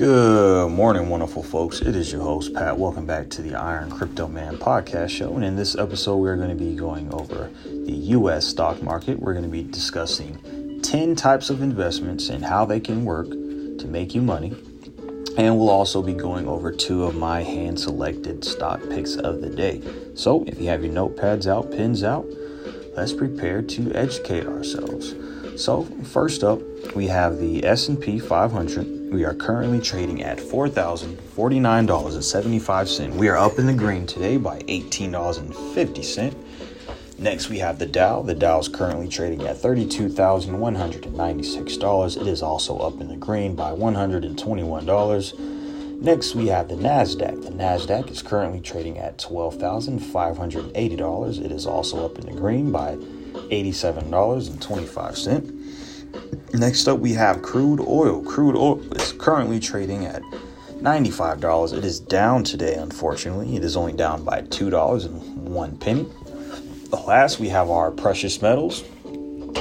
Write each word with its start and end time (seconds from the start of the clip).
Good 0.00 0.70
morning, 0.70 1.10
wonderful 1.10 1.42
folks. 1.42 1.82
It 1.82 1.94
is 1.94 2.10
your 2.10 2.22
host, 2.22 2.54
Pat. 2.54 2.78
Welcome 2.78 3.04
back 3.04 3.28
to 3.32 3.42
the 3.42 3.54
Iron 3.54 3.90
Crypto 3.90 4.26
Man 4.28 4.56
podcast 4.56 5.10
show. 5.10 5.34
And 5.34 5.44
in 5.44 5.56
this 5.56 5.76
episode, 5.76 6.16
we're 6.16 6.36
going 6.36 6.48
to 6.48 6.54
be 6.54 6.74
going 6.74 7.12
over 7.12 7.50
the 7.66 7.92
U.S. 7.92 8.46
stock 8.46 8.82
market. 8.82 9.20
We're 9.20 9.34
going 9.34 9.44
to 9.44 9.50
be 9.50 9.62
discussing 9.62 10.80
10 10.80 11.16
types 11.16 11.50
of 11.50 11.60
investments 11.60 12.30
and 12.30 12.42
how 12.42 12.64
they 12.64 12.80
can 12.80 13.04
work 13.04 13.28
to 13.28 13.86
make 13.86 14.14
you 14.14 14.22
money. 14.22 14.56
And 15.36 15.58
we'll 15.58 15.68
also 15.68 16.00
be 16.00 16.14
going 16.14 16.48
over 16.48 16.72
two 16.72 17.04
of 17.04 17.14
my 17.14 17.42
hand 17.42 17.78
selected 17.78 18.42
stock 18.42 18.80
picks 18.88 19.16
of 19.16 19.42
the 19.42 19.50
day. 19.50 19.82
So 20.14 20.44
if 20.44 20.58
you 20.58 20.68
have 20.68 20.82
your 20.82 20.94
notepads 20.94 21.46
out, 21.46 21.72
pens 21.72 22.02
out, 22.02 22.24
let's 22.96 23.12
prepare 23.12 23.60
to 23.60 23.92
educate 23.94 24.46
ourselves. 24.46 25.14
So 25.62 25.84
first 26.04 26.42
up, 26.42 26.62
we 26.96 27.08
have 27.08 27.36
the 27.36 27.66
S&P 27.66 28.18
500. 28.18 28.99
We 29.10 29.24
are 29.24 29.34
currently 29.34 29.80
trading 29.80 30.22
at 30.22 30.38
$4,049.75. 30.38 33.16
We 33.16 33.28
are 33.28 33.36
up 33.36 33.58
in 33.58 33.66
the 33.66 33.72
green 33.72 34.06
today 34.06 34.36
by 34.36 34.60
$18.50. 34.60 36.34
Next, 37.18 37.48
we 37.48 37.58
have 37.58 37.80
the 37.80 37.86
Dow. 37.86 38.22
The 38.22 38.36
Dow 38.36 38.60
is 38.60 38.68
currently 38.68 39.08
trading 39.08 39.44
at 39.48 39.56
$32,196. 39.56 42.20
It 42.20 42.28
is 42.28 42.40
also 42.40 42.78
up 42.78 43.00
in 43.00 43.08
the 43.08 43.16
green 43.16 43.56
by 43.56 43.72
$121. 43.72 46.00
Next, 46.00 46.36
we 46.36 46.46
have 46.46 46.68
the 46.68 46.76
NASDAQ. 46.76 47.42
The 47.42 47.50
NASDAQ 47.50 48.12
is 48.12 48.22
currently 48.22 48.60
trading 48.60 48.98
at 48.98 49.18
$12,580. 49.18 51.44
It 51.44 51.50
is 51.50 51.66
also 51.66 52.06
up 52.06 52.16
in 52.20 52.26
the 52.26 52.32
green 52.32 52.70
by 52.70 52.94
$87.25. 52.94 55.59
Next 56.52 56.88
up, 56.88 56.98
we 56.98 57.12
have 57.14 57.42
crude 57.42 57.80
oil. 57.80 58.22
Crude 58.22 58.56
oil 58.56 58.80
is 58.94 59.12
currently 59.12 59.60
trading 59.60 60.04
at 60.04 60.20
$95. 60.80 61.72
It 61.76 61.84
is 61.84 62.00
down 62.00 62.42
today, 62.44 62.74
unfortunately. 62.74 63.56
It 63.56 63.64
is 63.64 63.76
only 63.76 63.92
down 63.92 64.24
by 64.24 64.42
$2 64.42 65.06
and 65.06 65.48
one 65.48 65.76
penny. 65.76 66.08
Last, 66.90 67.38
we 67.38 67.50
have 67.50 67.70
our 67.70 67.90
precious 67.90 68.40
metals. 68.42 68.82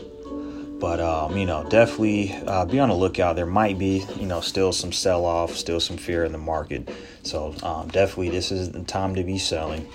but 0.79 0.99
um, 0.99 1.37
you 1.37 1.45
know, 1.45 1.63
definitely 1.69 2.33
uh, 2.47 2.65
be 2.65 2.79
on 2.79 2.89
the 2.89 2.95
lookout. 2.95 3.35
There 3.35 3.45
might 3.45 3.77
be, 3.77 4.03
you 4.17 4.25
know, 4.25 4.41
still 4.41 4.71
some 4.71 4.91
sell 4.91 5.25
off, 5.25 5.55
still 5.55 5.79
some 5.79 5.97
fear 5.97 6.25
in 6.25 6.31
the 6.31 6.39
market. 6.39 6.89
So 7.21 7.53
um, 7.61 7.87
definitely, 7.89 8.31
this 8.31 8.51
is 8.51 8.71
the 8.71 8.81
time 8.81 9.13
to 9.13 9.23
be 9.23 9.37
selling. 9.37 9.87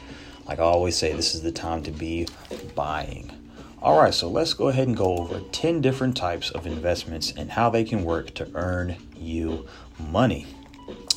Like 0.46 0.60
I 0.60 0.62
always 0.62 0.96
say, 0.96 1.12
this 1.12 1.34
is 1.34 1.42
the 1.42 1.50
time 1.50 1.82
to 1.82 1.90
be 1.90 2.28
buying. 2.76 3.35
All 3.82 4.00
right, 4.00 4.14
so 4.14 4.28
let's 4.28 4.54
go 4.54 4.68
ahead 4.68 4.88
and 4.88 4.96
go 4.96 5.18
over 5.18 5.40
10 5.52 5.82
different 5.82 6.16
types 6.16 6.50
of 6.50 6.66
investments 6.66 7.32
and 7.36 7.50
how 7.50 7.68
they 7.68 7.84
can 7.84 8.04
work 8.04 8.32
to 8.34 8.50
earn 8.54 8.96
you 9.14 9.66
money. 9.98 10.46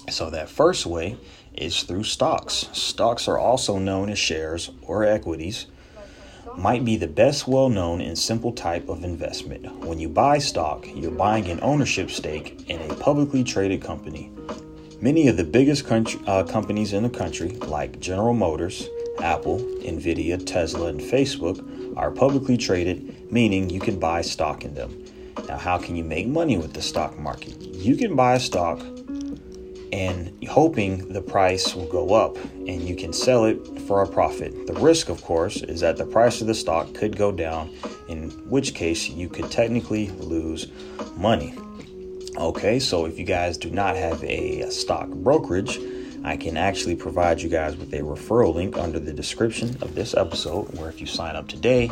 So, 0.09 0.29
that 0.29 0.49
first 0.49 0.85
way 0.85 1.15
is 1.53 1.83
through 1.83 2.03
stocks. 2.03 2.67
Stocks 2.73 3.27
are 3.29 3.37
also 3.37 3.77
known 3.77 4.09
as 4.09 4.19
shares 4.19 4.71
or 4.81 5.05
equities. 5.05 5.67
Might 6.57 6.83
be 6.83 6.97
the 6.97 7.07
best 7.07 7.47
well 7.47 7.69
known 7.69 8.01
and 8.01 8.17
simple 8.17 8.51
type 8.51 8.89
of 8.89 9.05
investment. 9.05 9.85
When 9.85 9.99
you 9.99 10.09
buy 10.09 10.39
stock, 10.39 10.85
you're 10.93 11.11
buying 11.11 11.47
an 11.47 11.59
ownership 11.61 12.11
stake 12.11 12.69
in 12.69 12.81
a 12.91 12.95
publicly 12.95 13.43
traded 13.43 13.81
company. 13.81 14.31
Many 14.99 15.29
of 15.29 15.37
the 15.37 15.45
biggest 15.45 15.87
country, 15.87 16.19
uh, 16.27 16.43
companies 16.43 16.91
in 16.91 17.03
the 17.03 17.09
country, 17.09 17.51
like 17.51 18.01
General 18.01 18.33
Motors, 18.33 18.89
Apple, 19.21 19.59
Nvidia, 19.59 20.45
Tesla, 20.45 20.87
and 20.87 20.99
Facebook, 20.99 21.57
are 21.99 22.11
publicly 22.11 22.57
traded, 22.57 23.31
meaning 23.31 23.69
you 23.69 23.79
can 23.79 23.99
buy 23.99 24.21
stock 24.21 24.63
in 24.63 24.73
them. 24.73 25.05
Now, 25.47 25.57
how 25.57 25.77
can 25.77 25.95
you 25.95 26.03
make 26.03 26.27
money 26.27 26.57
with 26.57 26.73
the 26.73 26.81
stock 26.81 27.19
market? 27.19 27.61
You 27.61 27.95
can 27.95 28.15
buy 28.15 28.35
a 28.35 28.39
stock 28.39 28.79
and 29.91 30.31
hoping 30.47 31.11
the 31.11 31.21
price 31.21 31.75
will 31.75 31.87
go 31.87 32.13
up 32.13 32.37
and 32.37 32.87
you 32.87 32.95
can 32.95 33.11
sell 33.11 33.45
it 33.45 33.57
for 33.81 34.01
a 34.01 34.07
profit. 34.07 34.67
The 34.67 34.73
risk, 34.73 35.09
of 35.09 35.21
course, 35.23 35.61
is 35.61 35.81
that 35.81 35.97
the 35.97 36.05
price 36.05 36.41
of 36.41 36.47
the 36.47 36.53
stock 36.53 36.93
could 36.93 37.17
go 37.17 37.31
down, 37.31 37.75
in 38.07 38.29
which 38.49 38.73
case 38.73 39.09
you 39.09 39.27
could 39.27 39.51
technically 39.51 40.09
lose 40.11 40.67
money. 41.17 41.53
Okay, 42.37 42.79
so 42.79 43.05
if 43.05 43.19
you 43.19 43.25
guys 43.25 43.57
do 43.57 43.69
not 43.69 43.95
have 43.95 44.23
a 44.23 44.69
stock 44.69 45.09
brokerage, 45.09 45.79
I 46.23 46.37
can 46.37 46.57
actually 46.57 46.95
provide 46.95 47.41
you 47.41 47.49
guys 47.49 47.75
with 47.75 47.93
a 47.93 47.99
referral 47.99 48.53
link 48.53 48.77
under 48.77 48.99
the 48.99 49.13
description 49.13 49.77
of 49.81 49.95
this 49.95 50.13
episode 50.15 50.77
where 50.77 50.89
if 50.89 50.99
you 50.99 51.07
sign 51.07 51.35
up 51.35 51.47
today 51.47 51.89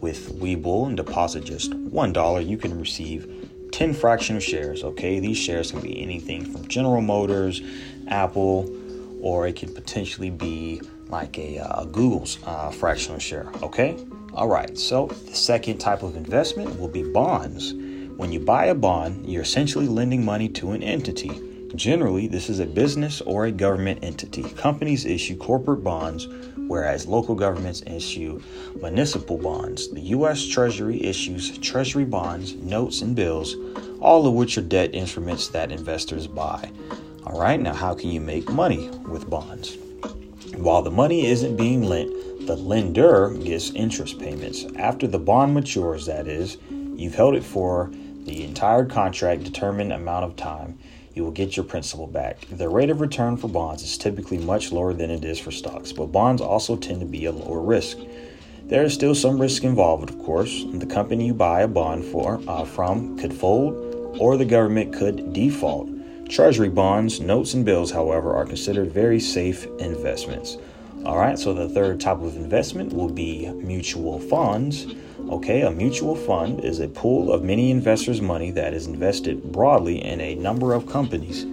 with 0.00 0.38
Webull 0.38 0.86
and 0.86 0.96
deposit 0.96 1.44
just 1.44 1.72
$1, 1.72 2.46
you 2.46 2.56
can 2.56 2.78
receive 2.78 3.48
10 3.72 3.94
fractional 3.94 4.40
shares. 4.40 4.84
Okay, 4.84 5.20
these 5.20 5.38
shares 5.38 5.70
can 5.70 5.80
be 5.80 6.02
anything 6.02 6.44
from 6.44 6.66
General 6.68 7.00
Motors, 7.00 7.62
Apple, 8.08 8.70
or 9.22 9.46
it 9.46 9.54
could 9.54 9.74
potentially 9.74 10.30
be 10.30 10.80
like 11.08 11.38
a 11.38 11.58
uh, 11.58 11.84
Google's 11.86 12.38
uh, 12.44 12.70
fractional 12.70 13.18
share. 13.18 13.50
Okay, 13.62 13.96
all 14.34 14.48
right. 14.48 14.76
So 14.78 15.06
the 15.06 15.34
second 15.34 15.78
type 15.78 16.02
of 16.02 16.16
investment 16.16 16.78
will 16.78 16.88
be 16.88 17.02
bonds. 17.02 17.74
When 18.16 18.32
you 18.32 18.40
buy 18.40 18.66
a 18.66 18.74
bond, 18.74 19.26
you're 19.30 19.42
essentially 19.42 19.88
lending 19.88 20.24
money 20.24 20.48
to 20.50 20.72
an 20.72 20.82
entity. 20.82 21.30
Generally, 21.74 22.26
this 22.26 22.48
is 22.48 22.58
a 22.58 22.66
business 22.66 23.20
or 23.20 23.46
a 23.46 23.52
government 23.52 24.00
entity. 24.02 24.42
Companies 24.42 25.04
issue 25.04 25.36
corporate 25.36 25.84
bonds, 25.84 26.26
whereas 26.56 27.06
local 27.06 27.36
governments 27.36 27.82
issue 27.86 28.42
municipal 28.80 29.38
bonds. 29.38 29.88
The 29.90 30.00
U.S. 30.00 30.46
Treasury 30.46 31.02
issues 31.02 31.56
Treasury 31.58 32.04
bonds, 32.04 32.54
notes, 32.54 33.02
and 33.02 33.14
bills, 33.14 33.54
all 34.00 34.26
of 34.26 34.34
which 34.34 34.58
are 34.58 34.62
debt 34.62 34.94
instruments 34.94 35.48
that 35.48 35.70
investors 35.70 36.26
buy. 36.26 36.70
All 37.24 37.38
right, 37.38 37.60
now 37.60 37.74
how 37.74 37.94
can 37.94 38.10
you 38.10 38.20
make 38.20 38.48
money 38.48 38.88
with 39.06 39.30
bonds? 39.30 39.76
While 40.56 40.82
the 40.82 40.90
money 40.90 41.26
isn't 41.26 41.56
being 41.56 41.84
lent, 41.84 42.46
the 42.46 42.56
lender 42.56 43.30
gets 43.30 43.70
interest 43.70 44.18
payments. 44.18 44.64
After 44.76 45.06
the 45.06 45.18
bond 45.20 45.54
matures, 45.54 46.06
that 46.06 46.26
is, 46.26 46.56
you've 46.70 47.14
held 47.14 47.36
it 47.36 47.44
for 47.44 47.90
the 48.24 48.42
entire 48.42 48.84
contract 48.84 49.44
determined 49.44 49.92
amount 49.92 50.24
of 50.24 50.36
time 50.36 50.78
you 51.20 51.24
will 51.24 51.32
get 51.32 51.54
your 51.54 51.64
principal 51.64 52.06
back. 52.06 52.46
The 52.50 52.70
rate 52.70 52.88
of 52.88 53.02
return 53.02 53.36
for 53.36 53.46
bonds 53.46 53.82
is 53.82 53.98
typically 53.98 54.38
much 54.38 54.72
lower 54.72 54.94
than 54.94 55.10
it 55.10 55.22
is 55.22 55.38
for 55.38 55.50
stocks, 55.50 55.92
but 55.92 56.06
bonds 56.06 56.40
also 56.40 56.76
tend 56.76 57.00
to 57.00 57.06
be 57.06 57.26
a 57.26 57.30
lower 57.30 57.60
risk. 57.60 57.98
There 58.64 58.84
is 58.84 58.94
still 58.94 59.14
some 59.14 59.38
risk 59.38 59.62
involved, 59.62 60.08
of 60.08 60.18
course. 60.18 60.64
The 60.72 60.86
company 60.86 61.26
you 61.26 61.34
buy 61.34 61.60
a 61.60 61.68
bond 61.68 62.06
for 62.06 62.40
uh, 62.48 62.64
from 62.64 63.18
could 63.18 63.34
fold, 63.34 64.16
or 64.18 64.38
the 64.38 64.46
government 64.46 64.94
could 64.94 65.34
default. 65.34 65.90
Treasury 66.30 66.70
bonds, 66.70 67.20
notes, 67.20 67.52
and 67.52 67.66
bills, 67.66 67.90
however, 67.90 68.34
are 68.34 68.46
considered 68.46 68.90
very 68.90 69.20
safe 69.20 69.66
investments. 69.78 70.56
All 71.04 71.16
right, 71.16 71.38
so 71.38 71.54
the 71.54 71.68
third 71.68 71.98
type 71.98 72.20
of 72.20 72.36
investment 72.36 72.92
will 72.92 73.08
be 73.08 73.50
mutual 73.50 74.20
funds. 74.20 74.86
Okay, 75.30 75.62
a 75.62 75.70
mutual 75.70 76.14
fund 76.14 76.62
is 76.62 76.80
a 76.80 76.88
pool 76.88 77.32
of 77.32 77.42
many 77.42 77.70
investors' 77.70 78.20
money 78.20 78.50
that 78.50 78.74
is 78.74 78.86
invested 78.86 79.42
broadly 79.50 80.04
in 80.04 80.20
a 80.20 80.34
number 80.34 80.74
of 80.74 80.86
companies. 80.86 81.46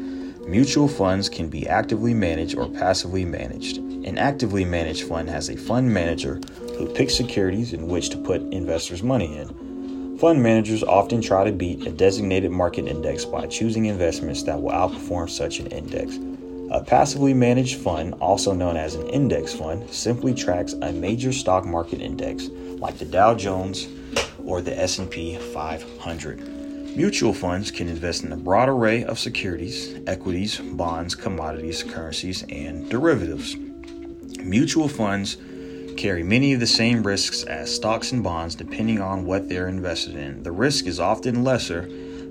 Mutual 0.45 0.89
funds 0.89 1.29
can 1.29 1.47
be 1.47 1.65
actively 1.65 2.13
managed 2.13 2.57
or 2.57 2.67
passively 2.67 3.23
managed. 3.23 3.77
An 3.77 4.17
actively 4.17 4.65
managed 4.65 5.07
fund 5.07 5.29
has 5.29 5.49
a 5.49 5.55
fund 5.55 5.93
manager 5.93 6.41
who 6.77 6.93
picks 6.93 7.15
securities 7.15 7.71
in 7.71 7.87
which 7.87 8.09
to 8.09 8.17
put 8.17 8.41
investors' 8.53 9.01
money 9.01 9.37
in. 9.37 10.17
Fund 10.17 10.43
managers 10.43 10.83
often 10.83 11.21
try 11.21 11.45
to 11.45 11.53
beat 11.53 11.87
a 11.87 11.91
designated 11.91 12.51
market 12.51 12.85
index 12.85 13.23
by 13.23 13.47
choosing 13.47 13.85
investments 13.85 14.43
that 14.43 14.61
will 14.61 14.71
outperform 14.71 15.29
such 15.29 15.59
an 15.59 15.67
index. 15.67 16.17
A 16.69 16.83
passively 16.83 17.33
managed 17.33 17.79
fund, 17.79 18.13
also 18.15 18.53
known 18.53 18.75
as 18.75 18.95
an 18.95 19.07
index 19.07 19.53
fund, 19.53 19.89
simply 19.89 20.33
tracks 20.33 20.73
a 20.73 20.91
major 20.91 21.31
stock 21.31 21.65
market 21.65 22.01
index 22.01 22.49
like 22.79 22.97
the 22.97 23.05
Dow 23.05 23.35
Jones 23.35 23.87
or 24.43 24.61
the 24.61 24.77
S&P 24.77 25.37
500. 25.37 26.95
Mutual 26.97 27.33
funds 27.33 27.71
can 27.71 27.87
invest 27.87 28.23
in 28.23 28.31
a 28.33 28.37
broad 28.37 28.67
array 28.67 29.03
of 29.05 29.17
securities, 29.17 29.95
equities, 30.07 30.57
bonds, 30.59 31.15
commodities, 31.15 31.83
currencies, 31.83 32.43
and 32.49 32.89
derivatives. 32.89 33.55
Mutual 34.39 34.89
funds 34.89 35.37
carry 35.95 36.21
many 36.21 36.53
of 36.53 36.59
the 36.59 36.67
same 36.67 37.01
risks 37.01 37.43
as 37.43 37.73
stocks 37.73 38.11
and 38.11 38.23
bonds 38.23 38.55
depending 38.55 38.99
on 38.99 39.25
what 39.25 39.47
they're 39.47 39.69
invested 39.69 40.15
in. 40.15 40.43
The 40.43 40.51
risk 40.51 40.85
is 40.85 40.99
often 40.99 41.43
lesser 41.43 41.87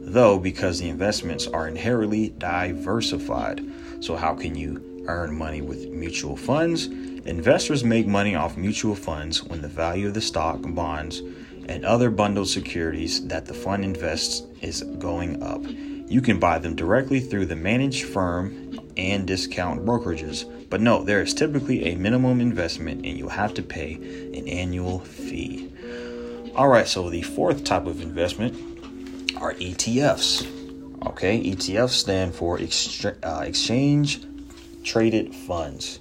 though, 0.06 0.38
because 0.38 0.78
the 0.78 0.88
investments 0.88 1.46
are 1.48 1.66
inherently 1.66 2.28
diversified. 2.38 3.60
So, 4.00 4.16
how 4.16 4.34
can 4.34 4.54
you 4.54 5.04
earn 5.06 5.36
money 5.36 5.60
with 5.60 5.88
mutual 5.88 6.36
funds? 6.36 6.86
Investors 6.86 7.82
make 7.82 8.06
money 8.06 8.34
off 8.34 8.56
mutual 8.56 8.94
funds 8.94 9.42
when 9.42 9.60
the 9.60 9.68
value 9.68 10.08
of 10.08 10.14
the 10.14 10.20
stock, 10.20 10.58
bonds, 10.62 11.22
and 11.68 11.84
other 11.84 12.10
bundled 12.10 12.48
securities 12.48 13.26
that 13.26 13.46
the 13.46 13.54
fund 13.54 13.84
invests 13.84 14.42
is 14.60 14.82
going 14.98 15.42
up. 15.42 15.62
You 16.08 16.20
can 16.22 16.38
buy 16.38 16.58
them 16.58 16.76
directly 16.76 17.18
through 17.18 17.46
the 17.46 17.56
managed 17.56 18.04
firm 18.04 18.78
and 18.96 19.26
discount 19.26 19.84
brokerages. 19.84 20.44
But 20.70 20.80
no, 20.80 21.02
there 21.02 21.20
is 21.20 21.34
typically 21.34 21.86
a 21.86 21.96
minimum 21.96 22.40
investment 22.40 23.04
and 23.04 23.18
you 23.18 23.28
have 23.28 23.54
to 23.54 23.62
pay 23.62 23.94
an 23.94 24.46
annual 24.48 25.00
fee. 25.00 25.72
All 26.54 26.68
right, 26.68 26.86
so 26.86 27.10
the 27.10 27.22
fourth 27.22 27.64
type 27.64 27.86
of 27.86 28.00
investment 28.00 28.54
are 29.36 29.54
ETFs. 29.54 30.55
Okay, 31.04 31.42
ETFs 31.42 31.90
stand 31.90 32.34
for 32.34 32.58
uh, 32.58 33.40
exchange 33.40 34.20
traded 34.82 35.34
funds. 35.34 36.00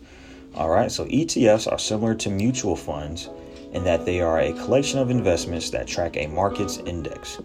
All 0.54 0.70
right, 0.70 0.92
so 0.92 1.06
ETFs 1.06 1.70
are 1.70 1.80
similar 1.80 2.16
to 2.16 2.30
mutual 2.30 2.76
funds 2.76 3.30
in 3.74 3.84
that 3.84 4.06
they 4.06 4.22
are 4.22 4.40
a 4.40 4.54
collection 4.54 5.00
of 5.00 5.10
investments 5.10 5.70
that 5.72 5.86
track 5.86 6.16
a 6.16 6.28
market's 6.28 6.78
index. 6.78 7.42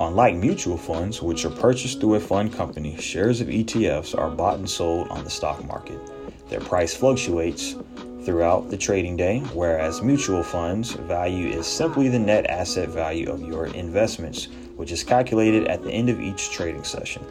Unlike 0.00 0.36
mutual 0.36 0.76
funds, 0.76 1.22
which 1.22 1.44
are 1.44 1.50
purchased 1.50 2.00
through 2.00 2.14
a 2.14 2.20
fund 2.20 2.52
company, 2.52 2.96
shares 2.96 3.40
of 3.40 3.48
ETFs 3.48 4.18
are 4.18 4.30
bought 4.30 4.58
and 4.58 4.68
sold 4.68 5.08
on 5.08 5.22
the 5.22 5.30
stock 5.30 5.64
market. 5.64 6.00
Their 6.48 6.60
price 6.60 6.94
fluctuates 6.94 7.76
throughout 8.24 8.68
the 8.68 8.76
trading 8.76 9.16
day, 9.16 9.40
whereas 9.54 10.02
mutual 10.02 10.42
funds 10.42 10.92
value 10.92 11.48
is 11.48 11.66
simply 11.66 12.08
the 12.08 12.18
net 12.18 12.46
asset 12.46 12.88
value 12.88 13.30
of 13.30 13.42
your 13.42 13.66
investments, 13.66 14.48
which 14.80 14.92
is 14.92 15.04
calculated 15.04 15.68
at 15.68 15.82
the 15.82 15.90
end 15.90 16.08
of 16.08 16.18
each 16.18 16.50
trading 16.52 16.82
session. 16.82 17.22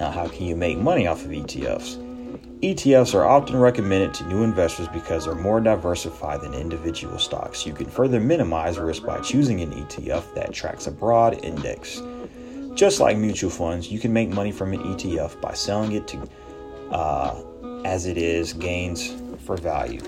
Now, 0.00 0.10
how 0.10 0.26
can 0.26 0.44
you 0.44 0.56
make 0.56 0.76
money 0.76 1.06
off 1.06 1.24
of 1.24 1.30
ETFs? 1.30 2.02
ETFs 2.62 3.14
are 3.14 3.24
often 3.24 3.56
recommended 3.56 4.12
to 4.14 4.26
new 4.26 4.42
investors 4.42 4.88
because 4.88 5.24
they're 5.24 5.36
more 5.36 5.60
diversified 5.60 6.40
than 6.40 6.52
individual 6.52 7.16
stocks. 7.20 7.64
You 7.64 7.74
can 7.74 7.86
further 7.86 8.18
minimize 8.18 8.76
risk 8.76 9.06
by 9.06 9.20
choosing 9.20 9.60
an 9.60 9.70
ETF 9.70 10.34
that 10.34 10.52
tracks 10.52 10.88
a 10.88 10.90
broad 10.90 11.44
index. 11.44 12.02
Just 12.74 12.98
like 12.98 13.16
mutual 13.16 13.50
funds, 13.50 13.88
you 13.88 14.00
can 14.00 14.12
make 14.12 14.30
money 14.30 14.50
from 14.50 14.72
an 14.72 14.80
ETF 14.80 15.40
by 15.40 15.54
selling 15.54 15.92
it 15.92 16.08
to 16.08 16.28
uh, 16.90 17.40
as 17.84 18.06
it 18.06 18.18
is 18.18 18.52
gains 18.52 19.14
for 19.44 19.56
value. 19.56 20.00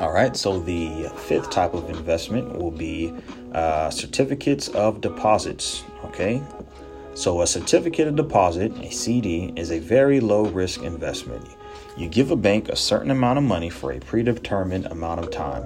All 0.00 0.12
right, 0.12 0.36
so 0.36 0.58
the 0.58 1.08
fifth 1.16 1.50
type 1.50 1.74
of 1.74 1.88
investment 1.88 2.58
will 2.58 2.70
be 2.70 3.14
uh, 3.52 3.90
certificates 3.90 4.68
of 4.68 5.00
deposits. 5.00 5.84
Okay, 6.04 6.42
so, 7.16 7.42
a 7.42 7.46
certificate 7.46 8.08
of 8.08 8.16
deposit, 8.16 8.76
a 8.78 8.90
CD, 8.90 9.52
is 9.54 9.70
a 9.70 9.78
very 9.78 10.18
low 10.18 10.46
risk 10.46 10.82
investment. 10.82 11.46
You 11.96 12.08
give 12.08 12.32
a 12.32 12.36
bank 12.36 12.68
a 12.68 12.76
certain 12.76 13.12
amount 13.12 13.38
of 13.38 13.44
money 13.44 13.70
for 13.70 13.92
a 13.92 14.00
predetermined 14.00 14.86
amount 14.86 15.20
of 15.20 15.30
time. 15.30 15.62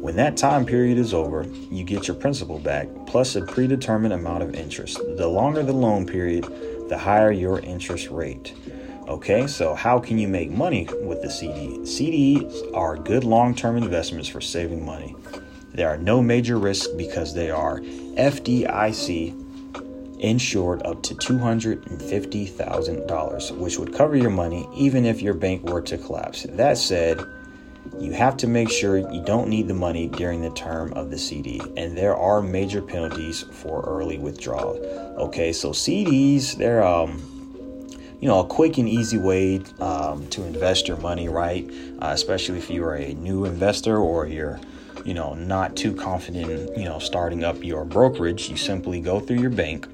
When 0.00 0.14
that 0.16 0.36
time 0.36 0.64
period 0.64 0.96
is 0.96 1.12
over, 1.12 1.46
you 1.68 1.82
get 1.82 2.06
your 2.06 2.14
principal 2.16 2.60
back 2.60 2.86
plus 3.06 3.34
a 3.34 3.42
predetermined 3.42 4.14
amount 4.14 4.44
of 4.44 4.54
interest. 4.54 4.98
The 5.16 5.26
longer 5.26 5.64
the 5.64 5.72
loan 5.72 6.06
period, 6.06 6.44
the 6.88 6.96
higher 6.96 7.32
your 7.32 7.58
interest 7.58 8.08
rate. 8.08 8.54
Okay, 9.06 9.46
so 9.46 9.74
how 9.74 9.98
can 9.98 10.16
you 10.16 10.28
make 10.28 10.50
money 10.50 10.88
with 11.02 11.20
the 11.20 11.30
CD? 11.30 11.76
CDs 11.80 12.74
are 12.74 12.96
good 12.96 13.22
long 13.22 13.54
term 13.54 13.76
investments 13.76 14.28
for 14.28 14.40
saving 14.40 14.82
money. 14.84 15.14
There 15.72 15.90
are 15.90 15.98
no 15.98 16.22
major 16.22 16.58
risks 16.58 16.88
because 16.88 17.34
they 17.34 17.50
are 17.50 17.80
FDIC 17.80 19.42
insured 20.20 20.86
up 20.86 21.02
to 21.02 21.14
$250,000, 21.16 23.58
which 23.58 23.78
would 23.78 23.92
cover 23.92 24.16
your 24.16 24.30
money 24.30 24.66
even 24.74 25.04
if 25.04 25.20
your 25.20 25.34
bank 25.34 25.68
were 25.68 25.82
to 25.82 25.98
collapse. 25.98 26.44
That 26.44 26.78
said, 26.78 27.20
you 28.00 28.12
have 28.12 28.38
to 28.38 28.46
make 28.46 28.70
sure 28.70 28.96
you 28.96 29.22
don't 29.24 29.48
need 29.48 29.68
the 29.68 29.74
money 29.74 30.08
during 30.08 30.40
the 30.40 30.48
term 30.50 30.94
of 30.94 31.10
the 31.10 31.18
CD, 31.18 31.60
and 31.76 31.98
there 31.98 32.16
are 32.16 32.40
major 32.40 32.80
penalties 32.80 33.42
for 33.52 33.82
early 33.82 34.16
withdrawal. 34.16 34.78
Okay, 35.18 35.52
so 35.52 35.70
CDs, 35.70 36.56
they're 36.56 36.82
um, 36.82 37.33
you 38.20 38.28
know, 38.28 38.40
a 38.40 38.46
quick 38.46 38.78
and 38.78 38.88
easy 38.88 39.18
way 39.18 39.62
um, 39.80 40.26
to 40.28 40.44
invest 40.44 40.88
your 40.88 40.96
money, 40.98 41.28
right? 41.28 41.68
Uh, 42.00 42.08
especially 42.08 42.58
if 42.58 42.70
you 42.70 42.84
are 42.84 42.96
a 42.96 43.14
new 43.14 43.44
investor 43.44 43.98
or 43.98 44.26
you're, 44.26 44.60
you 45.04 45.14
know, 45.14 45.34
not 45.34 45.76
too 45.76 45.94
confident 45.94 46.50
in, 46.50 46.80
you 46.80 46.86
know, 46.86 46.98
starting 46.98 47.44
up 47.44 47.62
your 47.62 47.84
brokerage. 47.84 48.48
You 48.48 48.56
simply 48.56 49.00
go 49.00 49.20
through 49.20 49.40
your 49.40 49.50
bank 49.50 49.88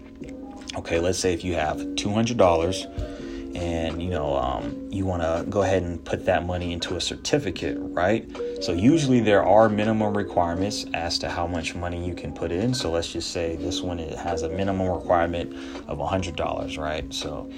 okay 0.76 1.00
let's 1.00 1.18
say 1.18 1.32
if 1.32 1.42
you 1.44 1.54
have 1.54 1.78
$200 1.78 3.56
and 3.56 4.00
you 4.00 4.10
know 4.10 4.36
um, 4.36 4.88
you 4.90 5.04
want 5.04 5.22
to 5.22 5.44
go 5.50 5.62
ahead 5.62 5.82
and 5.82 6.04
put 6.04 6.24
that 6.24 6.46
money 6.46 6.72
into 6.72 6.96
a 6.96 7.00
certificate 7.00 7.76
right 7.80 8.30
so 8.60 8.72
usually 8.72 9.20
there 9.20 9.44
are 9.44 9.68
minimum 9.68 10.16
requirements 10.16 10.86
as 10.94 11.18
to 11.18 11.28
how 11.28 11.46
much 11.46 11.74
money 11.74 12.06
you 12.06 12.14
can 12.14 12.32
put 12.32 12.52
in 12.52 12.72
so 12.72 12.90
let's 12.90 13.12
just 13.12 13.32
say 13.32 13.56
this 13.56 13.80
one 13.80 13.98
it 13.98 14.16
has 14.16 14.42
a 14.42 14.48
minimum 14.48 14.88
requirement 14.88 15.52
of 15.88 15.98
$100 15.98 16.78
right 16.78 17.12
so 17.12 17.50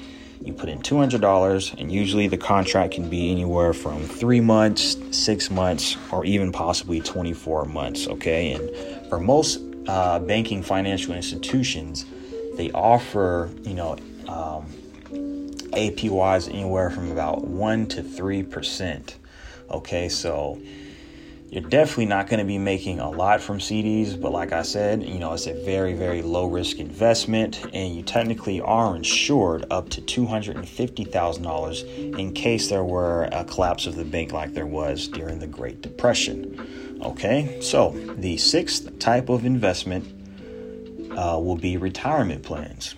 you 0.45 0.53
put 0.53 0.69
in 0.69 0.81
$200 0.81 1.79
and 1.79 1.93
usually 1.93 2.27
the 2.27 2.37
contract 2.37 2.95
can 2.95 3.09
be 3.09 3.31
anywhere 3.31 3.73
from 3.73 4.03
three 4.03 4.41
months 4.41 4.97
six 5.11 5.51
months 5.51 5.97
or 6.11 6.25
even 6.25 6.53
possibly 6.53 7.01
24 7.01 7.65
months 7.67 8.07
okay 8.09 8.53
and 8.53 9.09
for 9.09 9.21
most 9.21 9.61
uh, 9.89 10.19
banking 10.19 10.63
financial 10.63 11.15
institutions 11.15 12.05
they 12.55 12.71
offer, 12.73 13.51
you 13.63 13.75
know, 13.75 13.97
um, 14.29 14.67
APYs 15.73 16.49
anywhere 16.49 16.91
from 16.91 17.11
about 17.11 17.45
1 17.45 17.87
to 17.89 18.03
3%. 18.03 19.15
Okay, 19.71 20.09
so 20.09 20.61
you're 21.53 21.63
definitely 21.63 22.07
not 22.07 22.29
going 22.29 22.39
to 22.39 22.47
be 22.47 22.57
making 22.57 22.99
a 22.99 23.11
lot 23.11 23.43
from 23.43 23.59
CDs, 23.59 24.19
but 24.19 24.33
like 24.33 24.53
I 24.53 24.63
said, 24.63 25.03
you 25.03 25.19
know, 25.19 25.35
it's 25.35 25.47
a 25.47 25.53
very, 25.53 25.93
very 25.93 26.23
low 26.23 26.47
risk 26.47 26.79
investment, 26.79 27.63
and 27.75 27.95
you 27.95 28.03
technically 28.03 28.63
are 28.63 28.97
insured 28.97 29.67
up 29.71 29.91
to 29.91 30.01
$250,000 30.01 32.19
in 32.19 32.33
case 32.33 32.71
there 32.71 32.85
were 32.85 33.29
a 33.33 33.45
collapse 33.45 33.87
of 33.87 33.97
the 33.97 34.05
bank 34.07 34.33
like 34.33 34.55
there 34.55 34.65
was 34.65 35.09
during 35.09 35.41
the 35.41 35.47
Great 35.47 35.83
Depression. 35.83 36.99
Okay, 37.03 37.61
so 37.61 37.91
the 38.17 38.39
sixth 38.39 38.99
type 38.99 39.29
of 39.29 39.45
investment 39.45 40.07
uh, 41.19 41.39
will 41.39 41.59
be 41.59 41.77
retirement 41.77 42.45
plans. 42.45 42.95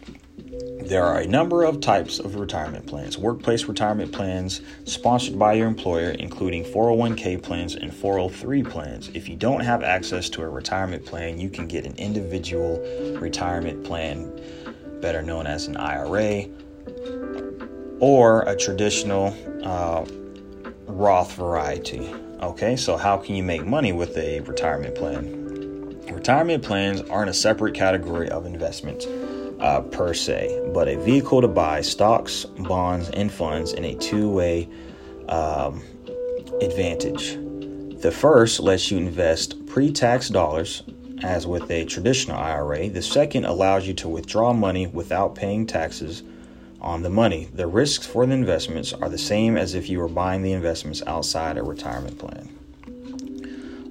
There 0.80 1.04
are 1.04 1.20
a 1.20 1.26
number 1.26 1.64
of 1.64 1.80
types 1.80 2.18
of 2.18 2.34
retirement 2.34 2.86
plans. 2.86 3.16
Workplace 3.16 3.64
retirement 3.64 4.12
plans 4.12 4.60
sponsored 4.84 5.38
by 5.38 5.54
your 5.54 5.68
employer, 5.68 6.10
including 6.10 6.64
401k 6.64 7.42
plans 7.42 7.74
and 7.74 7.94
403 7.94 8.62
plans. 8.64 9.08
If 9.14 9.28
you 9.28 9.36
don't 9.36 9.60
have 9.60 9.82
access 9.82 10.28
to 10.30 10.42
a 10.42 10.48
retirement 10.48 11.06
plan, 11.06 11.38
you 11.38 11.48
can 11.48 11.68
get 11.68 11.86
an 11.86 11.94
individual 11.96 12.80
retirement 13.18 13.84
plan, 13.84 14.30
better 15.00 15.22
known 15.22 15.46
as 15.46 15.68
an 15.68 15.76
IRA, 15.76 16.46
or 18.00 18.42
a 18.42 18.56
traditional 18.56 19.34
uh, 19.64 20.04
Roth 20.86 21.34
variety. 21.34 22.12
Okay, 22.42 22.76
so 22.76 22.96
how 22.96 23.16
can 23.16 23.36
you 23.36 23.42
make 23.42 23.64
money 23.64 23.92
with 23.92 24.16
a 24.18 24.40
retirement 24.40 24.96
plan? 24.96 25.44
Retirement 26.12 26.62
plans 26.62 27.00
aren't 27.02 27.30
a 27.30 27.34
separate 27.34 27.74
category 27.74 28.28
of 28.28 28.44
investment 28.44 29.06
uh, 29.64 29.80
per 29.80 30.12
se, 30.12 30.70
but 30.74 30.88
a 30.88 30.96
vehicle 30.98 31.40
to 31.40 31.48
buy 31.48 31.80
stocks, 31.80 32.44
bonds, 32.44 33.08
and 33.10 33.32
funds 33.32 33.72
in 33.72 33.82
a 33.84 33.94
two 33.94 34.28
way 34.28 34.68
um, 35.30 35.82
advantage. 36.60 37.38
The 38.02 38.10
first 38.10 38.60
lets 38.60 38.90
you 38.90 38.98
invest 38.98 39.64
pre 39.66 39.90
tax 39.90 40.28
dollars, 40.28 40.82
as 41.22 41.46
with 41.46 41.70
a 41.70 41.86
traditional 41.86 42.36
IRA. 42.36 42.90
The 42.90 43.00
second 43.00 43.46
allows 43.46 43.86
you 43.86 43.94
to 43.94 44.08
withdraw 44.08 44.52
money 44.52 44.86
without 44.86 45.34
paying 45.34 45.66
taxes 45.66 46.22
on 46.82 47.00
the 47.00 47.08
money. 47.08 47.48
The 47.54 47.66
risks 47.66 48.06
for 48.06 48.26
the 48.26 48.34
investments 48.34 48.92
are 48.92 49.08
the 49.08 49.16
same 49.16 49.56
as 49.56 49.74
if 49.74 49.88
you 49.88 49.98
were 49.98 50.08
buying 50.08 50.42
the 50.42 50.52
investments 50.52 51.02
outside 51.06 51.56
a 51.56 51.62
retirement 51.62 52.18
plan. 52.18 52.50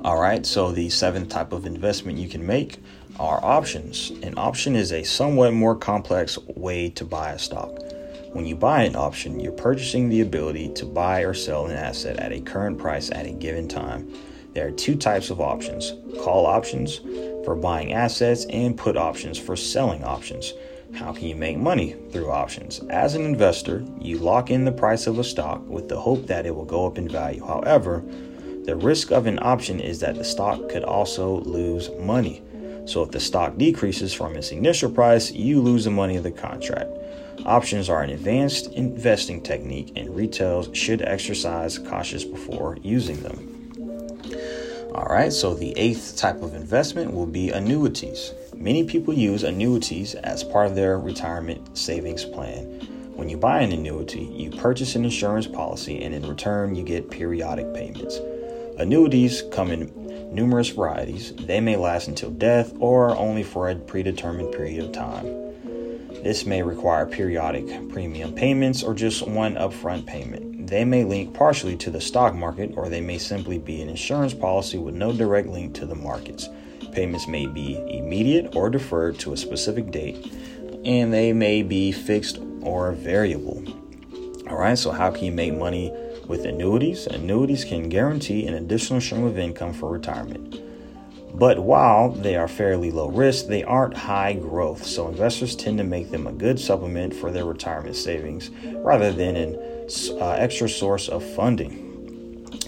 All 0.03 0.21
right, 0.21 0.45
so 0.45 0.71
the 0.71 0.89
seventh 0.89 1.29
type 1.29 1.51
of 1.51 1.65
investment 1.65 2.19
you 2.19 2.29
can 2.29 2.45
make 2.45 2.77
are 3.19 3.43
options. 3.43 4.11
An 4.23 4.33
option 4.37 4.75
is 4.75 4.91
a 4.91 5.03
somewhat 5.03 5.53
more 5.53 5.75
complex 5.75 6.37
way 6.47 6.89
to 6.91 7.05
buy 7.05 7.31
a 7.31 7.39
stock. 7.39 7.79
When 8.33 8.45
you 8.45 8.55
buy 8.55 8.83
an 8.83 8.95
option, 8.95 9.39
you're 9.39 9.51
purchasing 9.51 10.09
the 10.09 10.21
ability 10.21 10.73
to 10.73 10.85
buy 10.85 11.21
or 11.21 11.33
sell 11.33 11.67
an 11.67 11.75
asset 11.75 12.17
at 12.19 12.31
a 12.31 12.41
current 12.41 12.77
price 12.77 13.11
at 13.11 13.25
a 13.25 13.31
given 13.31 13.67
time. 13.67 14.11
There 14.53 14.67
are 14.67 14.71
two 14.71 14.95
types 14.95 15.29
of 15.29 15.41
options 15.41 15.93
call 16.19 16.45
options 16.45 16.99
for 17.43 17.55
buying 17.55 17.93
assets, 17.93 18.45
and 18.45 18.77
put 18.77 18.97
options 18.97 19.37
for 19.37 19.55
selling 19.55 20.03
options. 20.03 20.53
How 20.93 21.11
can 21.11 21.27
you 21.27 21.35
make 21.35 21.57
money 21.57 21.95
through 22.11 22.31
options? 22.31 22.79
As 22.89 23.15
an 23.15 23.23
investor, 23.23 23.83
you 23.99 24.19
lock 24.19 24.51
in 24.51 24.63
the 24.63 24.71
price 24.71 25.07
of 25.07 25.19
a 25.19 25.23
stock 25.23 25.67
with 25.67 25.89
the 25.89 25.99
hope 25.99 26.27
that 26.27 26.45
it 26.45 26.55
will 26.55 26.65
go 26.65 26.85
up 26.85 26.97
in 26.97 27.09
value. 27.09 27.45
However, 27.45 28.03
the 28.65 28.75
risk 28.75 29.11
of 29.11 29.25
an 29.25 29.39
option 29.41 29.79
is 29.79 29.99
that 29.99 30.15
the 30.15 30.23
stock 30.23 30.69
could 30.69 30.83
also 30.83 31.41
lose 31.41 31.89
money. 31.99 32.41
So 32.85 33.03
if 33.03 33.11
the 33.11 33.19
stock 33.19 33.57
decreases 33.57 34.13
from 34.13 34.35
its 34.35 34.51
initial 34.51 34.91
price, 34.91 35.31
you 35.31 35.61
lose 35.61 35.85
the 35.85 35.91
money 35.91 36.17
of 36.17 36.23
the 36.23 36.31
contract. 36.31 36.89
Options 37.45 37.89
are 37.89 38.03
an 38.03 38.09
advanced 38.09 38.71
investing 38.73 39.41
technique, 39.41 39.93
and 39.95 40.15
retailers 40.15 40.69
should 40.77 41.01
exercise 41.01 41.77
cautious 41.77 42.23
before 42.23 42.77
using 42.81 43.21
them. 43.21 43.49
All 44.93 45.07
right, 45.09 45.33
so 45.33 45.55
the 45.55 45.77
eighth 45.77 46.17
type 46.17 46.41
of 46.43 46.53
investment 46.53 47.13
will 47.13 47.25
be 47.25 47.49
annuities. 47.49 48.33
Many 48.55 48.83
people 48.83 49.13
use 49.13 49.43
annuities 49.43 50.13
as 50.15 50.43
part 50.43 50.67
of 50.67 50.75
their 50.75 50.99
retirement 50.99 51.77
savings 51.77 52.23
plan. 52.23 52.65
When 53.15 53.27
you 53.27 53.37
buy 53.37 53.61
an 53.61 53.71
annuity, 53.71 54.23
you 54.23 54.51
purchase 54.51 54.95
an 54.95 55.03
insurance 55.03 55.47
policy, 55.47 56.03
and 56.03 56.13
in 56.13 56.27
return, 56.27 56.75
you 56.75 56.83
get 56.83 57.09
periodic 57.09 57.73
payments. 57.73 58.19
Annuities 58.77 59.43
come 59.51 59.71
in 59.71 59.87
numerous 60.33 60.69
varieties. 60.69 61.33
They 61.35 61.59
may 61.59 61.75
last 61.75 62.07
until 62.07 62.31
death 62.31 62.73
or 62.79 63.15
only 63.15 63.43
for 63.43 63.69
a 63.69 63.75
predetermined 63.75 64.53
period 64.53 64.83
of 64.83 64.91
time. 64.91 65.25
This 66.23 66.45
may 66.45 66.63
require 66.63 67.05
periodic 67.05 67.89
premium 67.89 68.33
payments 68.33 68.81
or 68.81 68.93
just 68.93 69.27
one 69.27 69.55
upfront 69.55 70.05
payment. 70.05 70.67
They 70.67 70.85
may 70.85 71.03
link 71.03 71.33
partially 71.33 71.75
to 71.77 71.91
the 71.91 72.01
stock 72.01 72.33
market 72.33 72.73
or 72.75 72.89
they 72.89 73.01
may 73.01 73.17
simply 73.17 73.59
be 73.59 73.81
an 73.81 73.89
insurance 73.89 74.33
policy 74.33 74.77
with 74.77 74.95
no 74.95 75.11
direct 75.11 75.49
link 75.49 75.75
to 75.75 75.85
the 75.85 75.95
markets. 75.95 76.47
Payments 76.93 77.27
may 77.27 77.47
be 77.47 77.75
immediate 77.89 78.55
or 78.55 78.69
deferred 78.69 79.19
to 79.19 79.33
a 79.33 79.37
specific 79.37 79.91
date, 79.91 80.31
and 80.85 81.11
they 81.11 81.33
may 81.33 81.63
be 81.63 81.91
fixed 81.91 82.39
or 82.61 82.91
variable. 82.91 83.63
All 84.49 84.57
right, 84.57 84.77
so 84.77 84.91
how 84.91 85.09
can 85.09 85.25
you 85.25 85.31
make 85.31 85.55
money 85.55 85.91
with 86.27 86.45
annuities? 86.45 87.07
Annuities 87.07 87.65
can 87.65 87.89
guarantee 87.89 88.47
an 88.47 88.53
additional 88.53 89.01
stream 89.01 89.25
of 89.25 89.37
income 89.37 89.73
for 89.73 89.89
retirement. 89.89 90.61
But 91.33 91.59
while 91.59 92.11
they 92.11 92.35
are 92.35 92.47
fairly 92.47 92.91
low 92.91 93.09
risk, 93.09 93.47
they 93.47 93.63
aren't 93.63 93.97
high 93.97 94.33
growth, 94.33 94.85
so 94.85 95.07
investors 95.07 95.55
tend 95.55 95.79
to 95.79 95.83
make 95.83 96.11
them 96.11 96.27
a 96.27 96.31
good 96.31 96.59
supplement 96.59 97.13
for 97.13 97.31
their 97.31 97.45
retirement 97.45 97.95
savings 97.95 98.51
rather 98.75 99.11
than 99.11 99.35
an 99.35 99.55
uh, 100.21 100.29
extra 100.37 100.69
source 100.69 101.09
of 101.09 101.23
funding. 101.33 101.89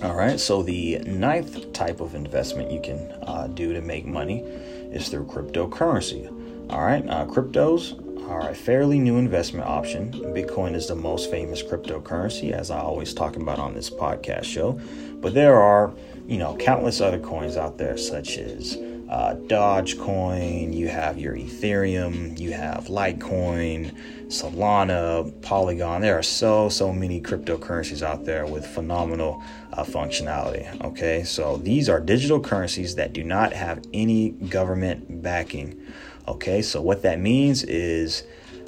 All 0.01 0.15
right, 0.15 0.39
so 0.39 0.63
the 0.63 0.99
ninth 1.05 1.73
type 1.73 2.01
of 2.01 2.15
investment 2.15 2.71
you 2.71 2.81
can 2.81 2.99
uh, 3.23 3.47
do 3.53 3.71
to 3.73 3.81
make 3.81 4.05
money 4.05 4.39
is 4.39 5.09
through 5.09 5.25
cryptocurrency. 5.25 6.27
All 6.71 6.81
right, 6.81 7.07
uh, 7.07 7.25
cryptos 7.25 8.01
are 8.27 8.49
a 8.49 8.55
fairly 8.55 8.99
new 8.99 9.17
investment 9.17 9.67
option. 9.67 10.11
Bitcoin 10.11 10.75
is 10.75 10.87
the 10.87 10.95
most 10.95 11.29
famous 11.29 11.61
cryptocurrency, 11.61 12.51
as 12.51 12.71
I 12.71 12.79
always 12.79 13.13
talk 13.13 13.35
about 13.35 13.59
on 13.59 13.73
this 13.73 13.89
podcast 13.89 14.45
show. 14.45 14.79
But 15.21 15.33
there 15.33 15.59
are 15.59 15.93
you 16.27 16.37
know, 16.37 16.55
countless 16.57 17.01
other 17.01 17.19
coins 17.19 17.55
out 17.55 17.77
there, 17.77 17.97
such 17.97 18.37
as 18.37 18.75
uh, 19.09 19.35
Dogecoin, 19.45 20.73
you 20.73 20.87
have 20.87 21.19
your 21.19 21.35
Ethereum, 21.35 22.39
you 22.39 22.51
have 22.53 22.85
Litecoin, 22.85 23.95
Solana, 24.27 25.41
Polygon. 25.43 26.01
There 26.01 26.17
are 26.17 26.23
so, 26.23 26.69
so 26.69 26.91
many 26.91 27.21
cryptocurrencies 27.21 28.01
out 28.01 28.25
there 28.25 28.47
with 28.47 28.65
phenomenal 28.65 29.43
uh, 29.73 29.83
functionality. 29.83 30.83
Okay, 30.83 31.23
so 31.23 31.57
these 31.57 31.87
are 31.87 31.99
digital 31.99 32.39
currencies 32.39 32.95
that 32.95 33.13
do 33.13 33.23
not 33.23 33.53
have 33.53 33.83
any 33.93 34.31
government 34.31 35.21
backing. 35.21 35.79
Okay, 36.27 36.61
so 36.61 36.81
what 36.81 37.03
that 37.03 37.19
means 37.19 37.63
is 37.63 38.23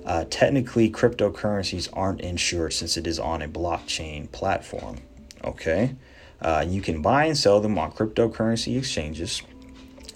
uh, 0.05 0.25
technically 0.29 0.89
cryptocurrencies 0.89 1.89
aren't 1.91 2.21
insured 2.21 2.73
since 2.73 2.97
it 2.97 3.07
is 3.07 3.19
on 3.19 3.41
a 3.41 3.47
blockchain 3.47 4.31
platform. 4.31 4.97
Okay. 5.43 5.95
Uh, 6.41 6.63
you 6.67 6.81
can 6.81 7.01
buy 7.01 7.25
and 7.25 7.37
sell 7.37 7.59
them 7.59 7.77
on 7.77 7.91
cryptocurrency 7.91 8.77
exchanges 8.77 9.41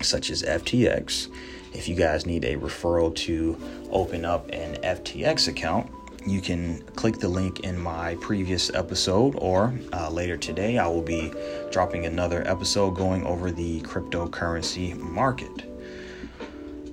such 0.01 0.29
as 0.29 0.43
FTX. 0.43 1.27
If 1.73 1.87
you 1.87 1.95
guys 1.95 2.25
need 2.25 2.45
a 2.45 2.55
referral 2.55 3.15
to 3.17 3.57
open 3.91 4.23
up 4.25 4.49
an 4.51 4.75
FTX 4.81 5.47
account, 5.47 5.91
you 6.25 6.41
can 6.41 6.83
click 6.95 7.17
the 7.17 7.27
link 7.27 7.61
in 7.61 7.77
my 7.77 8.15
previous 8.21 8.71
episode, 8.73 9.35
or 9.39 9.73
uh, 9.93 10.09
later 10.09 10.37
today, 10.37 10.77
I 10.77 10.87
will 10.87 11.01
be 11.01 11.33
dropping 11.71 12.05
another 12.05 12.47
episode 12.47 12.91
going 12.91 13.25
over 13.25 13.51
the 13.51 13.81
cryptocurrency 13.81 14.97
market. 14.97 15.70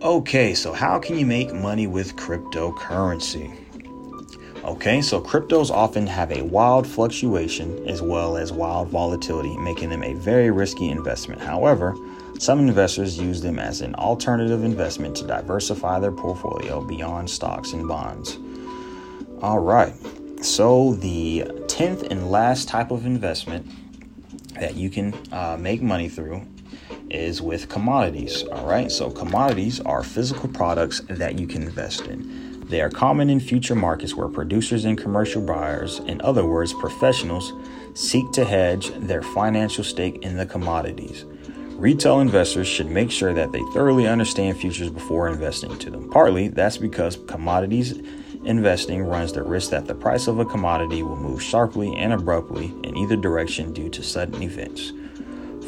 Okay, 0.03 0.55
so 0.55 0.73
how 0.73 1.01
can 1.01 1.19
you 1.19 1.27
make 1.27 1.53
money 1.53 1.89
with 1.89 2.15
cryptocurrency? 2.15 3.53
Okay, 4.63 5.03
so 5.03 5.21
cryptos 5.21 5.73
often 5.73 6.07
have 6.07 6.31
a 6.31 6.43
wild 6.43 6.87
fluctuation 6.87 7.85
as 7.89 8.01
well 8.01 8.37
as 8.37 8.53
wild 8.53 8.91
volatility, 8.91 9.57
making 9.57 9.89
them 9.89 10.05
a 10.05 10.15
very 10.15 10.53
risky 10.53 10.89
investment. 10.89 11.41
However, 11.41 11.97
some 12.39 12.61
investors 12.61 13.19
use 13.19 13.41
them 13.41 13.59
as 13.59 13.81
an 13.81 13.97
alternative 13.97 14.63
investment 14.63 15.17
to 15.17 15.27
diversify 15.27 15.99
their 15.99 16.13
portfolio 16.13 16.81
beyond 16.81 17.29
stocks 17.29 17.73
and 17.73 17.89
bonds. 17.89 18.39
All 19.43 19.59
right, 19.59 19.95
so 20.41 20.95
the 20.95 21.43
10th 21.67 22.09
and 22.09 22.31
last 22.31 22.69
type 22.69 22.93
of 22.93 23.05
investment 23.05 23.67
that 24.55 24.77
you 24.77 24.91
can 24.91 25.13
uh, 25.33 25.57
make 25.59 25.83
money 25.83 26.09
through 26.09 26.47
is 27.11 27.41
with 27.43 27.69
commodities. 27.69 28.43
All 28.45 28.67
right, 28.67 28.91
so 28.91 29.11
commodities 29.11 29.81
are 29.81 30.03
physical 30.03 30.49
products 30.49 31.01
that 31.09 31.39
you 31.39 31.47
can 31.47 31.63
invest 31.63 32.07
in. 32.07 32.67
They 32.69 32.83
are 32.83 32.91
common 32.91 33.31
in 33.31 33.41
future 33.41 33.75
markets 33.75 34.15
where 34.15 34.29
producers 34.29 34.85
and 34.85 34.99
commercial 34.99 35.41
buyers, 35.41 36.01
in 36.01 36.21
other 36.21 36.45
words, 36.45 36.75
professionals, 36.75 37.53
seek 37.95 38.31
to 38.33 38.45
hedge 38.45 38.91
their 38.97 39.23
financial 39.23 39.83
stake 39.83 40.23
in 40.23 40.37
the 40.37 40.47
commodities. 40.47 41.25
Retail 41.79 42.21
investors 42.21 42.67
should 42.67 42.91
make 42.91 43.11
sure 43.11 43.33
that 43.33 43.53
they 43.53 43.63
thoroughly 43.73 44.07
understand 44.07 44.59
futures 44.59 44.91
before 44.91 45.29
investing 45.29 45.71
into 45.71 45.91
them. 45.91 46.11
Partly, 46.11 46.49
that's 46.49 46.77
because 46.77 47.17
commodities 47.27 48.03
investing 48.45 49.03
runs 49.03 49.33
the 49.33 49.43
risk 49.43 49.71
that 49.71 49.87
the 49.87 49.95
price 49.95 50.27
of 50.27 50.39
a 50.39 50.45
commodity 50.45 51.03
will 51.03 51.17
move 51.17 51.43
sharply 51.43 51.95
and 51.97 52.13
abruptly 52.13 52.75
in 52.83 52.97
either 52.97 53.17
direction 53.17 53.73
due 53.73 53.89
to 53.91 54.03
sudden 54.03 54.43
events. 54.43 54.93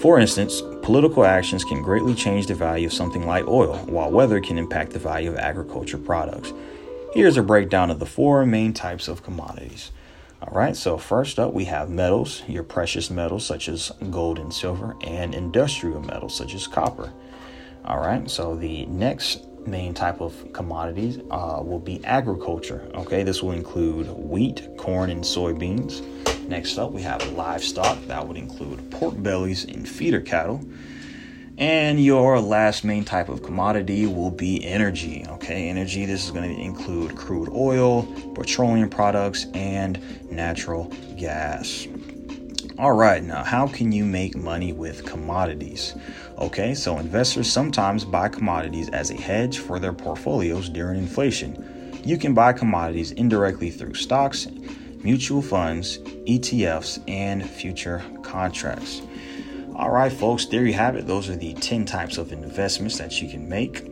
For 0.01 0.19
instance, 0.19 0.63
political 0.81 1.27
actions 1.27 1.63
can 1.63 1.83
greatly 1.83 2.15
change 2.15 2.47
the 2.47 2.55
value 2.55 2.87
of 2.87 2.93
something 2.95 3.27
like 3.27 3.47
oil, 3.47 3.77
while 3.85 4.11
weather 4.11 4.41
can 4.41 4.57
impact 4.57 4.93
the 4.93 4.99
value 4.99 5.29
of 5.29 5.37
agriculture 5.37 5.99
products. 5.99 6.55
Here's 7.13 7.37
a 7.37 7.43
breakdown 7.43 7.91
of 7.91 7.99
the 7.99 8.07
four 8.07 8.47
main 8.47 8.73
types 8.73 9.09
of 9.09 9.23
commodities. 9.23 9.93
All 10.41 10.55
right, 10.57 10.75
so 10.75 10.97
first 10.97 11.39
up, 11.39 11.53
we 11.53 11.67
have 11.67 11.91
metals, 11.91 12.43
your 12.49 12.63
precious 12.63 13.11
metals 13.11 13.45
such 13.45 13.69
as 13.69 13.93
gold 14.11 14.39
and 14.39 14.55
silver, 14.55 14.97
and 15.03 15.35
industrial 15.35 16.01
metals 16.01 16.35
such 16.35 16.55
as 16.55 16.67
copper. 16.67 17.13
All 17.85 17.99
right, 17.99 18.31
so 18.31 18.57
the 18.57 18.87
next 18.87 19.45
main 19.67 19.93
type 19.93 20.23
of 20.23 20.51
commodities 20.55 21.19
uh, 21.31 21.61
will 21.63 21.79
be 21.79 22.03
agriculture. 22.07 22.91
Okay, 22.95 23.23
this 23.23 23.43
will 23.43 23.53
include 23.53 24.09
wheat, 24.17 24.67
corn, 24.79 25.11
and 25.11 25.23
soybeans. 25.23 26.01
Next 26.51 26.79
up, 26.79 26.91
we 26.91 27.03
have 27.03 27.25
livestock, 27.35 27.97
that 28.09 28.27
would 28.27 28.37
include 28.37 28.91
pork 28.91 29.15
bellies 29.23 29.63
and 29.65 29.89
feeder 29.89 30.21
cattle. 30.21 30.61
And 31.59 32.05
your 32.05 32.41
last 32.41 32.83
main 32.83 33.05
type 33.05 33.29
of 33.29 33.45
commodity 33.45 34.07
will 34.07 34.33
be 34.33 34.65
energy. 34.65 35.25
Okay, 35.29 35.69
energy, 35.69 36.07
this 36.07 36.25
is 36.25 36.33
going 36.33 36.53
to 36.53 36.61
include 36.61 37.15
crude 37.15 37.51
oil, 37.51 38.03
petroleum 38.35 38.91
products, 38.91 39.47
and 39.55 40.03
natural 40.29 40.93
gas. 41.17 41.87
All 42.81 42.95
right, 42.95 43.23
now 43.23 43.45
how 43.45 43.69
can 43.69 43.93
you 43.93 44.05
make 44.05 44.37
money 44.37 44.73
with 44.73 45.07
commodities? 45.07 45.95
Okay, 46.37 46.75
so 46.75 46.99
investors 46.99 47.49
sometimes 47.49 48.05
buy 48.05 48.29
commodities 48.29 48.89
as 48.89 49.13
a 49.13 49.17
hedge 49.17 49.59
for 49.59 49.79
their 49.79 49.93
portfolios 49.93 50.69
during 50.69 50.99
inflation. 50.99 52.01
You 52.05 52.19
can 52.19 52.35
buy 52.35 52.55
commodities 52.55 53.13
indirectly 53.13 53.71
through 53.71 53.95
stocks, 53.95 54.49
mutual 55.03 55.43
funds, 55.43 55.99
ETFs, 55.99 57.03
and 57.09 57.49
future 57.49 58.03
contracts. 58.23 59.03
All 59.75 59.91
right, 59.91 60.13
folks, 60.13 60.47
there 60.47 60.67
you 60.67 60.75
have 60.75 60.97
it. 60.97 61.07
Those 61.07 61.31
are 61.31 61.37
the 61.37 61.55
10 61.55 61.87
types 61.87 62.19
of 62.19 62.33
investments 62.33 62.99
that 62.99 63.23
you 63.23 63.31
can 63.31 63.49
make, 63.49 63.83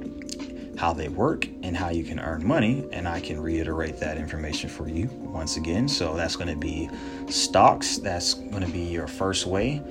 how 0.79 0.93
they 0.93 1.09
work, 1.09 1.47
and 1.63 1.77
how 1.77 1.89
you 1.89 2.05
can 2.05 2.21
earn 2.21 2.47
money. 2.47 2.87
And 2.93 3.09
I 3.09 3.21
can 3.21 3.41
reiterate 3.41 3.99
that 4.01 4.19
information 4.19 4.69
for 4.69 4.89
you 4.89 5.07
once 5.23 5.57
again. 5.57 5.89
So 5.89 6.15
that's 6.15 6.37
going 6.37 6.49
to 6.49 6.57
be 6.57 6.91
stocks, 7.31 7.99
that's 7.99 8.35
going 8.35 8.63
to 8.63 8.71
be 8.71 8.81
your 8.81 9.07
first 9.07 9.47
way 9.47 9.83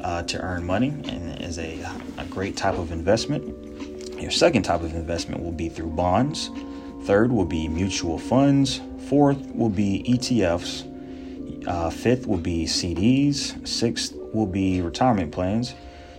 uh, 0.00 0.22
to 0.22 0.40
earn 0.40 0.64
money 0.64 0.88
and 0.88 1.40
is 1.42 1.58
a, 1.58 1.84
a 2.18 2.24
great 2.26 2.56
type 2.56 2.78
of 2.78 2.92
investment. 2.92 4.20
Your 4.20 4.30
second 4.30 4.62
type 4.62 4.82
of 4.82 4.94
investment 4.94 5.42
will 5.42 5.52
be 5.52 5.68
through 5.68 5.90
bonds. 5.90 6.50
Third 7.04 7.32
will 7.32 7.44
be 7.44 7.66
mutual 7.66 8.18
funds. 8.18 8.80
Fourth 9.08 9.54
will 9.54 9.68
be 9.68 10.04
ETFs. 10.08 10.88
Uh, 11.66 11.90
fifth 11.90 12.26
will 12.26 12.38
be 12.38 12.64
CDs. 12.64 13.66
Sixth 13.66 14.14
will 14.32 14.46
be 14.46 14.80
retirement 14.80 15.32
plans. 15.32 15.74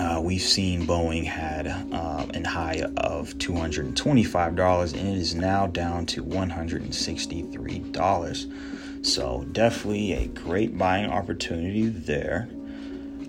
uh, 0.00 0.20
we've 0.20 0.40
seen 0.40 0.86
Boeing 0.86 1.24
had 1.24 1.66
um, 1.68 2.30
an 2.32 2.44
high 2.44 2.82
of 2.96 3.34
$225 3.34 4.94
and 4.94 5.08
it 5.08 5.16
is 5.16 5.34
now 5.34 5.66
down 5.66 6.06
to 6.06 6.24
$163. 6.24 9.06
So, 9.06 9.44
definitely 9.52 10.14
a 10.14 10.28
great 10.28 10.78
buying 10.78 11.10
opportunity 11.10 11.88
there. 11.88 12.48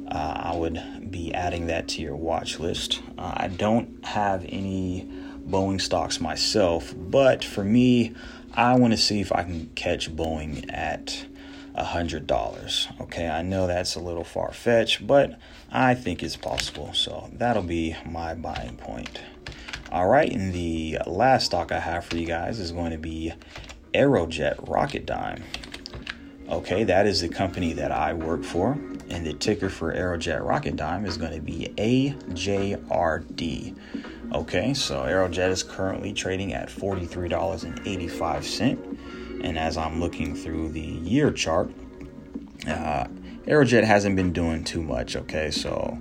Uh, 0.08 0.42
I 0.44 0.56
would 0.56 1.12
be 1.12 1.34
adding 1.34 1.68
that 1.68 1.90
to 1.90 2.02
your 2.02 2.16
watch 2.16 2.58
list. 2.60 3.02
Uh, 3.18 3.34
I 3.36 3.50
don't 3.50 4.06
have 4.06 4.46
any 4.48 5.10
Boeing 5.50 5.82
stocks 5.82 6.22
myself, 6.22 6.96
but 6.98 7.44
for 7.44 7.66
me, 7.66 8.14
I 8.54 8.78
want 8.78 8.94
to 8.94 8.98
see 8.98 9.20
if 9.22 9.34
I 9.34 9.44
can 9.44 9.68
catch 9.76 10.10
Boeing 10.14 10.66
at 10.72 11.26
a 11.76 11.84
hundred 11.84 12.28
dollars. 12.28 12.88
Okay, 13.00 13.30
I 13.30 13.42
know 13.42 13.68
that's 13.68 13.96
a 13.96 14.00
little 14.00 14.24
far 14.24 14.52
fetched, 14.52 15.06
but 15.06 15.38
I 15.72 15.94
think 15.96 16.24
it's 16.24 16.38
possible. 16.38 16.94
So 16.94 17.30
that'll 17.34 17.64
be 17.64 17.96
my 18.06 18.36
buying 18.36 18.78
point. 18.78 19.20
All 19.92 20.08
right, 20.08 20.32
and 20.32 20.54
the 20.54 21.00
last 21.06 21.48
stock 21.48 21.72
I 21.72 21.80
have 21.80 22.06
for 22.06 22.18
you 22.18 22.26
guys 22.26 22.60
is 22.60 22.72
going 22.72 22.92
to 22.92 22.98
be 22.98 23.34
Aerojet 23.94 24.68
Rocketdyne. 24.68 25.44
Okay, 26.50 26.84
that 26.86 27.06
is 27.08 27.22
the 27.22 27.30
company 27.30 27.74
that 27.74 27.92
I 27.92 28.14
work 28.14 28.44
for, 28.44 28.72
and 29.10 29.26
the 29.26 29.34
ticker 29.34 29.70
for 29.70 29.94
Aerojet 29.94 30.42
Rocketdyne 30.42 31.06
is 31.06 31.18
going 31.18 31.34
to 31.34 31.42
be 31.42 31.74
AJRD. 31.78 33.76
Okay, 34.34 34.74
so 34.74 35.04
Aerojet 35.04 35.50
is 35.50 35.64
currently 35.64 36.14
trading 36.14 36.54
at 36.54 36.70
$43.85. 36.70 38.98
And 39.42 39.58
as 39.58 39.78
I'm 39.78 40.00
looking 40.00 40.36
through 40.36 40.70
the 40.70 40.80
year 40.80 41.32
chart, 41.32 41.72
uh, 42.68 43.08
Aerojet 43.46 43.84
hasn't 43.84 44.16
been 44.16 44.34
doing 44.34 44.64
too 44.64 44.84
much. 44.84 45.16
Okay, 45.16 45.50
so 45.50 45.98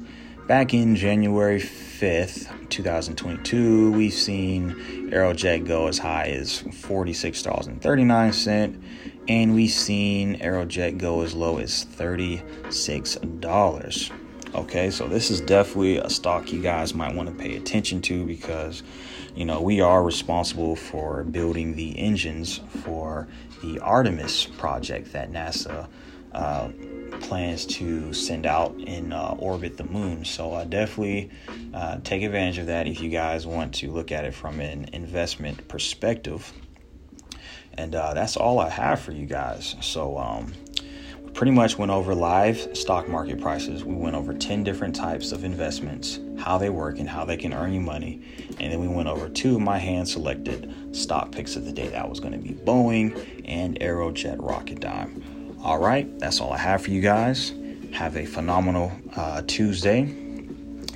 back 0.47 0.75
in 0.75 0.95
January 0.95 1.59
5th, 1.59 2.69
2022, 2.69 3.93
we've 3.93 4.13
seen 4.13 4.75
Aerojet 5.11 5.67
go 5.67 5.87
as 5.87 5.97
high 5.99 6.27
as 6.27 6.63
$46.39, 6.63 8.83
and 9.29 9.55
we've 9.55 9.71
seen 9.71 10.39
Aerojet 10.41 10.99
go 10.99 11.23
as 11.23 11.33
low 11.35 11.57
as 11.59 11.87
$36. 11.87 14.11
Okay, 14.53 14.91
so 14.91 15.07
this 15.07 15.31
is 15.31 15.41
definitely 15.41 15.99
a 15.99 16.11
stock 16.11 16.53
you 16.53 16.61
guys 16.61 16.93
might 16.95 17.15
want 17.15 17.29
to 17.29 17.35
pay 17.35 17.55
attention 17.57 18.03
to 18.03 18.27
because, 18.27 18.83
you 19.35 19.45
know, 19.45 19.61
we 19.61 19.81
are 19.81 20.03
responsible 20.03 20.77
for 20.77 21.25
building 21.25 21.75
the 21.77 21.99
engines 21.99 22.61
for 22.83 23.29
the 23.63 23.79
Artemis 23.79 24.47
project 24.47 25.13
that 25.13 25.31
NASA 25.31 25.89
uh, 26.33 26.69
plans 27.21 27.67
to 27.67 28.13
send 28.13 28.47
out 28.47 28.75
and 28.87 29.13
uh, 29.13 29.35
orbit 29.39 29.77
the 29.77 29.85
moon. 29.85 30.25
So 30.25 30.53
uh, 30.53 30.65
definitely 30.65 31.31
uh, 31.75 31.99
take 32.03 32.23
advantage 32.23 32.59
of 32.59 32.67
that 32.67 32.87
if 32.87 33.01
you 33.01 33.11
guys 33.11 33.47
want 33.47 33.75
to 33.77 33.91
look 33.91 34.13
at 34.13 34.25
it 34.25 34.35
from 34.35 34.61
an 34.61 34.89
investment 34.93 35.69
perspective. 35.69 36.53
And 37.75 37.95
uh, 37.95 38.15
that's 38.15 38.37
all 38.37 38.59
I 38.59 38.69
have 38.69 39.01
for 39.01 39.13
you 39.13 39.27
guys. 39.27 39.77
So, 39.81 40.19
um, 40.19 40.53
pretty 41.41 41.53
much 41.53 41.79
went 41.79 41.91
over 41.91 42.15
live 42.15 42.77
stock 42.77 43.09
market 43.09 43.41
prices. 43.41 43.83
We 43.83 43.95
went 43.95 44.15
over 44.15 44.35
10 44.35 44.63
different 44.63 44.95
types 44.95 45.33
of 45.33 45.43
investments, 45.43 46.21
how 46.39 46.59
they 46.59 46.69
work, 46.69 46.99
and 46.99 47.09
how 47.09 47.25
they 47.25 47.39
can 47.39 47.55
earn 47.55 47.73
you 47.73 47.81
money. 47.81 48.21
And 48.61 48.71
then 48.71 48.79
we 48.79 48.89
went 48.89 49.09
over 49.09 49.27
two 49.31 49.55
of 49.55 49.63
my 49.63 49.79
hand 49.79 50.07
selected 50.07 50.71
stock 50.95 51.33
picks 51.33 51.57
of 51.57 51.65
the 51.65 51.73
day. 51.73 51.89
That 51.89 52.11
was 52.11 52.21
going 52.21 52.35
to 52.35 52.39
be 52.39 52.51
Boeing 52.51 53.43
and 53.47 53.81
Aerojet 53.81 54.37
Rocketdyne. 54.37 55.65
All 55.65 55.79
right, 55.79 56.19
that's 56.19 56.43
all 56.43 56.53
I 56.53 56.59
have 56.59 56.83
for 56.83 56.91
you 56.91 57.01
guys. 57.01 57.55
Have 57.95 58.19
a 58.19 58.27
phenomenal 58.27 58.93
uh, 59.17 59.41
Tuesday 59.47 60.01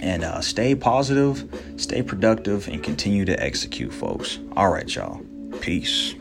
and 0.02 0.24
uh, 0.24 0.42
stay 0.42 0.74
positive, 0.74 1.48
stay 1.78 2.02
productive, 2.02 2.68
and 2.68 2.84
continue 2.84 3.24
to 3.24 3.42
execute, 3.42 3.94
folks. 3.94 4.40
All 4.58 4.68
right, 4.68 4.94
y'all. 4.94 5.22
Peace. 5.62 6.14